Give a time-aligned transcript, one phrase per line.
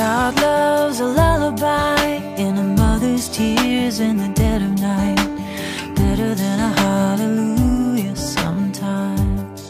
[0.00, 5.18] God loves a lullaby in a mother's tears in the dead of night,
[5.94, 9.60] better than a hallelujah sometimes.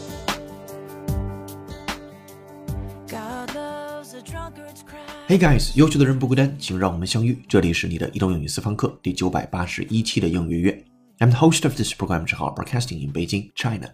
[3.09, 5.01] God loves a drunkard's cry.
[5.27, 7.43] Hey guys，优秀的人不孤单，请让我们相遇。
[7.49, 10.81] 这里是你的移动英语私房课第九百八十一期的英语月。
[11.19, 13.89] I'm the host of this program，是好 Broadcasting in Beijing, China。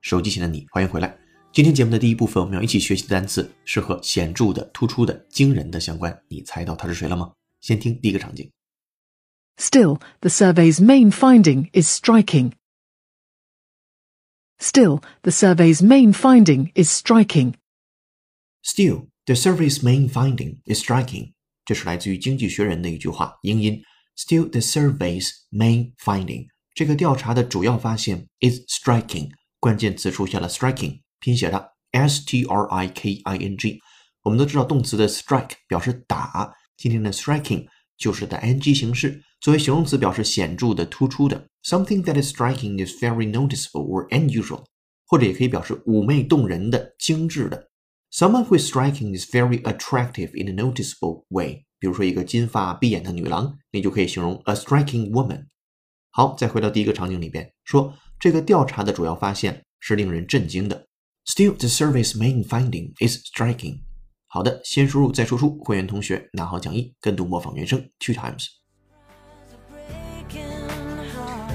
[0.00, 1.14] 手机前的你，欢迎回来。
[1.52, 6.22] 今天节目的第一部分，我们要一起学习的单词是和显著的、突出的、惊人的相关。
[6.28, 7.30] 你猜到他是谁了吗？
[7.60, 8.50] 先听第一个场景。
[9.58, 12.52] Still, the survey's main finding is striking.
[14.58, 17.52] Still, the survey's main finding is striking.
[18.64, 21.34] Still, the survey's main finding is striking。
[21.66, 23.82] 这是来自于《经济学人》的一句话，英音。
[24.16, 26.46] Still, the survey's main finding。
[26.74, 29.28] 这个调查的主要发现 is striking。
[29.60, 33.78] 关键词出现了 striking，拼写的 s t r i k i n g。
[34.22, 41.48] 我们都知道动词的 strike 表示打，今天的 striking 就是的 ing 形式，作为形容词表示显著的、突出的。
[41.64, 44.64] Something that is striking is very noticeable or unusual，
[45.06, 47.68] 或者也可以表示妩媚动人的、精致的。
[48.12, 51.64] Someone who is striking is very attractive in a noticeable way。
[51.78, 55.46] 比如说一个金发碧眼的女郎，你就可以形容 a striking woman。
[56.10, 60.86] 好，再回到第一个场景里边，说这个调查的主要发现是令人震惊的。
[61.25, 63.81] Still, the survey's main finding is striking。
[64.27, 65.57] 好的，先输入再输出。
[65.63, 68.47] 会员同学拿好讲义，跟读模仿原声 two times。
[69.69, 70.67] breaking
[71.13, 71.51] heart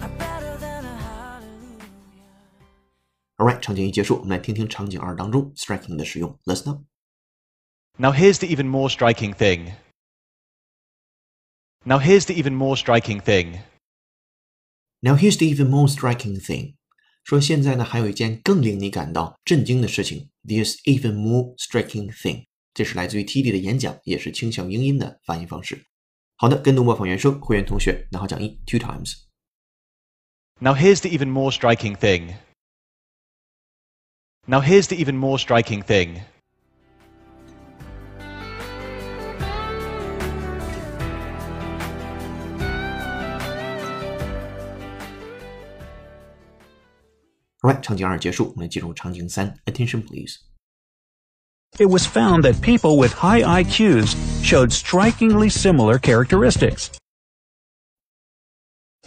[0.00, 1.86] are better than a hallelujah.
[3.36, 6.38] Alright，场景一结束，我们来听听场景二当中 striking 的使用。
[6.44, 6.82] Listen up。
[7.96, 9.72] Now here's the even more striking thing.
[11.84, 13.60] Now here's the even more striking thing.
[15.02, 16.74] Now here's the even more striking thing，
[17.24, 20.30] 说现在呢还有一件更令你感到震惊的事情。
[20.44, 25.86] There's even more striking thing，这是来自于 TD 的演讲，也是倾向英音的发音方式。
[26.36, 29.24] 好的，跟读模仿原声，会员同学拿好讲义 two times。
[30.60, 32.36] Now here's the even more striking thing.
[34.46, 36.22] Now here's the even more striking thing.
[47.62, 49.58] Alright，场景二结束，我们来进入场景三。
[49.66, 50.36] Attention please。
[51.78, 56.90] It was found that people with high IQs showed strikingly similar characteristics.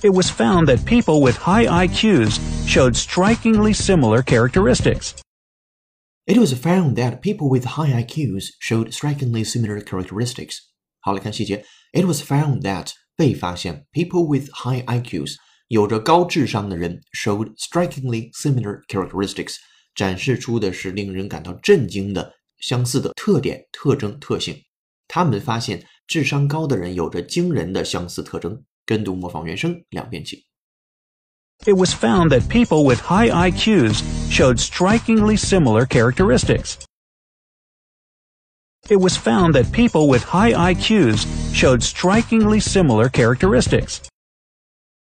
[0.03, 5.15] It was found that people with high IQs showed strikingly similar characteristics.
[6.25, 10.59] It was found that people with high IQs showed strikingly similar characteristics.
[10.99, 11.65] 好，来看细节。
[11.93, 15.35] It was found that 被发现 people with high IQs
[15.67, 19.55] 有着高智商的人 showed strikingly similar characteristics，
[19.95, 24.55] 展示出的是令人感到震惊的相似的特点、特征、特性。
[25.07, 28.63] 他们发现智商高的人有着惊人的相似特征。
[28.85, 30.45] 跟读模仿原声两遍起。
[31.65, 36.75] It was found that people with high IQs showed strikingly similar characteristics.
[38.89, 43.99] It was found that people with high IQs showed strikingly similar characteristics.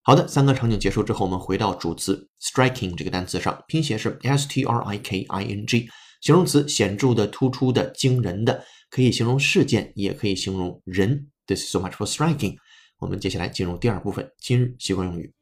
[0.07, 5.89] 好的，三个场景结束之后，我们回到主词 striking 这个单词上，拼写是 s t r i k i n g，
[6.21, 11.31] 形容词显著的、突出的、惊人的，可以形容事件，也可以形容人。
[11.47, 12.57] This is so much for striking。
[12.99, 15.33] 我们接下来进入第二部分，今日习惯用语。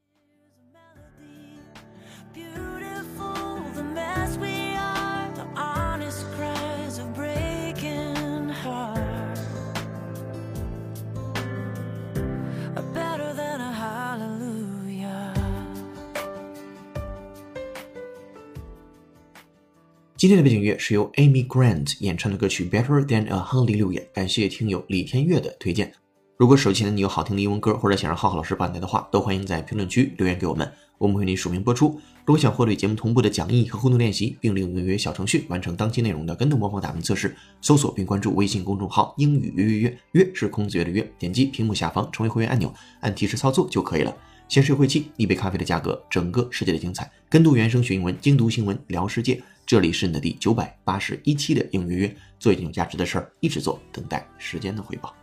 [20.23, 25.93] 今天的背景乐是由 Amy Grant 演唱的歌曲《Better Than a Hallelujah》，感谢听友李天月的推荐。
[26.37, 32.01] 如果手机前的你有好听的英文歌，或者想让浩浩老师帮你带的话，都欢迎在评论区留言给我们，我们会为你署名播出。
[32.25, 44.17] 如果想获得节目同步的讲义和互动练习，并利用约约小程序完成当期内容的跟读模仿打分测试，搜索并关注微信公众号“英语约约约”，约是孔子月的约，点击屏幕下方成为会员按钮，按提示操作就可以了。
[44.49, 47.11] 先睡会气，一杯咖啡的价格，整个世界的精彩。
[47.29, 49.43] 跟读原声学英文，精读新闻聊世界。
[49.73, 55.17] 这里是你的第九百八十一期的应约约，做一件有价值的事儿，一直做，等待时间的回报。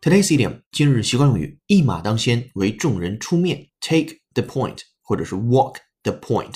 [0.00, 6.54] Today's idiom，今日习惯用语，一马当先为众人出面，take the point，或者是 walk the point。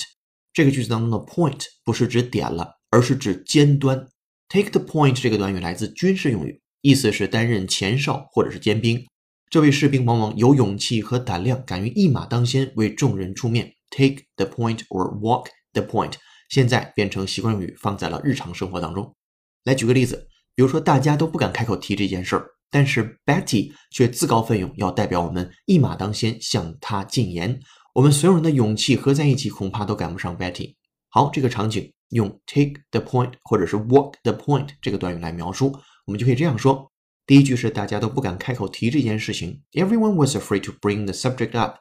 [0.53, 4.07] 这个句子当中的 point 不是指点了，而是指尖端。
[4.49, 9.05] Take the point 这个短语来自军事用语，意思是担任前哨或者是尖兵。
[9.49, 13.73] 这位士兵往往有勇气和胆量，敢于一马当先，为众人出面。
[13.89, 16.13] Take the point or walk the point，
[16.49, 19.15] 现在变成习惯用语，放在了日常生活当中。
[19.63, 27.59] 来举个例子，比如说大家都不敢开口提这件事儿，但是 Betty 却自告奋勇要代表我们一马当先，向他进言。
[27.93, 30.75] 我们所有人的勇气合在一起，恐怕都赶不上 Betty。
[31.09, 35.73] 好，这个场景用 take the point 或者是 walk the point 这个短语来描述，
[36.05, 36.91] 我们就可以这样说。
[37.25, 41.77] 第一句是大家都不敢开口提这件事情，Everyone was afraid to bring the subject up。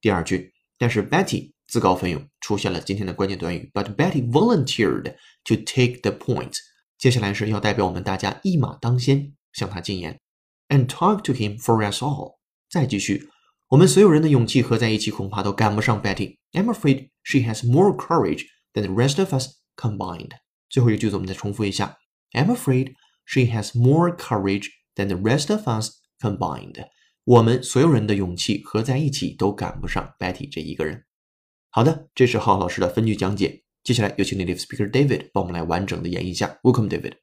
[0.00, 6.52] 第二句，但是 Betty 自告奋勇，出现了今天的关键短语，But Betty volunteered to take the point。
[6.98, 10.19] 接下来是要代表我们大家一马当先，向他进言，
[10.69, 12.37] and talk to him for us all。
[12.69, 13.29] 再继续，
[13.69, 20.31] 我们所有人的勇气合在一起，恐怕都赶不上 Betty。I'm afraid she has more courage than the rest of us combined。
[20.69, 21.97] 最后一个句子我们再重复一下，
[22.31, 26.87] I'm afraid。She has more courage than the rest of us combined。
[27.25, 31.05] 我们所有人的勇气合在一起都赶不上 Betty 这一个人。
[31.69, 33.63] 好的，这是浩浩老师的分句讲解。
[33.83, 36.59] 接下来有请 native speaker David 帮我们来完整的演绎一下。
[36.63, 37.13] Welcome, David.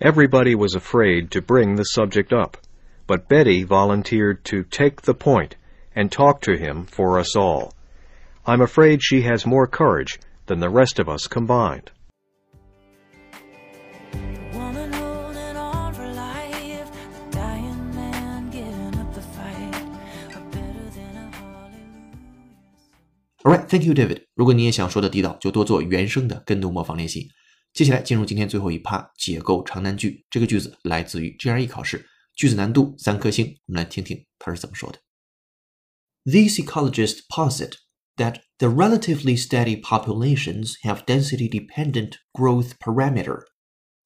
[0.00, 2.58] Everybody was afraid to bring the subject up,
[3.06, 5.56] but Betty volunteered to take the point
[5.94, 7.72] and talk to him for us all.
[8.44, 11.90] I'm afraid she has more courage than the rest of us combined.
[23.44, 24.22] Alright, thank you, David.
[24.34, 27.30] 如果你也想说的地道，就多做原声的跟读模仿练习。
[27.72, 30.24] 接下来进入今天最后一趴，解构长难句。
[30.30, 33.56] 这个句子来自于 GRE 考试，句子难度三颗星。
[33.66, 34.98] 我们来听听它是怎么说的。
[36.24, 37.74] These ecologists posit
[38.16, 43.42] that the relatively steady populations have density-dependent growth parameter,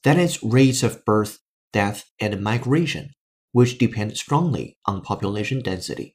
[0.03, 1.37] that is, rates of birth,
[1.73, 3.11] death, and migration,
[3.53, 6.13] which depend strongly on population density.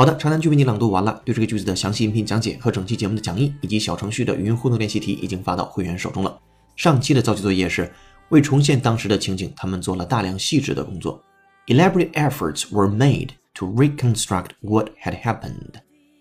[0.00, 1.20] 好的，长难句为你朗读完了。
[1.26, 6.40] 对这个句子的详细音频讲解和整期节目的讲义，以及小程序的语音互动练习题，已经发到会员手中了。
[6.74, 7.92] 上期的造句作业是
[8.30, 11.22] 为重现当时的情景，他们做了大量细致的工作。
[11.66, 15.74] Elaborate efforts were made to reconstruct what had happened。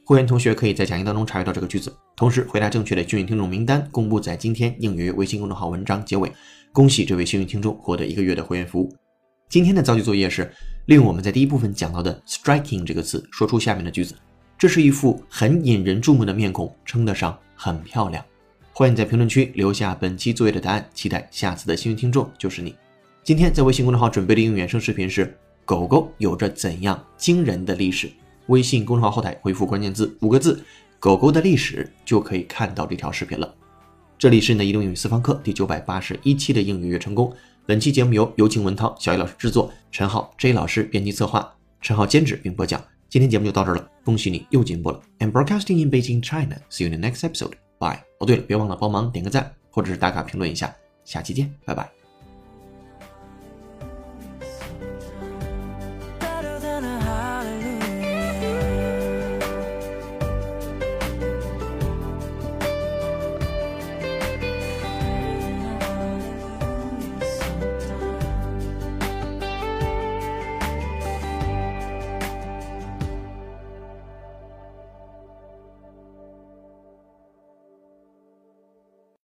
[0.04, 6.30] 会员同学可以在讲义当中查阅到这个句子，同时回答正确的幸运听众名单公布在今天应约微信公众号文章结尾。
[6.74, 8.94] 恭喜这位幸运听众获得一个月的会员服务。
[9.48, 10.52] 今天的造句作业是。
[10.89, 14.15] 利用我们在第一部分讲到的 striking 这个词，说出下面的句子。
[14.57, 18.25] 这是一副很引人注目的面孔，称得上很漂亮。
[18.71, 22.74] 欢迎在评论区留下本期作业的答案，期待下次的幸运听众就是你。
[23.24, 28.09] 今天在微信公众号准备的应用原声视频是：狗狗有着怎样惊人的历史？
[28.47, 30.59] 微信公众号后台回复关键字五个字
[30.97, 33.53] “狗狗的历史”，就可以看到这条视频了。
[34.18, 37.31] 这里是你的移动英语私房课第九百八十一期的英语月成功。
[37.70, 42.84] 本期节目由有请文涛、小易老师制作，陈浩、J 老师编辑策划，陈浩监制并播讲。
[43.10, 45.00] 今天节目就到这儿了，恭喜你又进步了。
[45.20, 46.56] I'm broadcasting in Beijing, China.
[46.72, 47.54] See you in the next episode.
[47.78, 48.00] Bye.
[48.18, 50.76] 哦，对了，别忘了帮忙点个赞，或者是打卡评论一下。
[51.06, 51.99] 下期见，拜拜。